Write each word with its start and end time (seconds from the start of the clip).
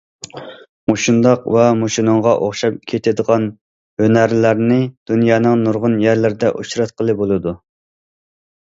مۇشۇنداق 0.91 1.43
ۋە 1.55 1.65
مۇشۇنىڭغا 1.81 2.33
ئوخشاپ 2.45 2.79
كېتىدىغان 2.93 3.47
ھۈنەرلەرنى 4.05 4.79
دۇنيانىڭ 5.13 5.63
نۇرغۇن 5.69 6.03
يەرلىرىدە 6.09 6.55
ئۇچراتقىلى 6.57 7.21
بولىدۇ. 7.23 7.57